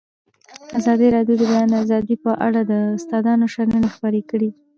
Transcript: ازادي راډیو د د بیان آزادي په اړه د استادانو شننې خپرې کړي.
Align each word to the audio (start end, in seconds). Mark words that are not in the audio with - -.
ازادي 0.79 1.07
راډیو 1.15 1.35
د 1.37 1.39
د 1.41 1.43
بیان 1.51 1.71
آزادي 1.83 2.15
په 2.25 2.31
اړه 2.45 2.61
د 2.71 2.73
استادانو 2.97 3.45
شننې 3.53 3.89
خپرې 3.95 4.21
کړي. 4.29 4.49